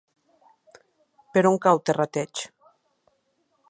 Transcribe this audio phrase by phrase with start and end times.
[1.35, 2.47] Per on cau Terrateig?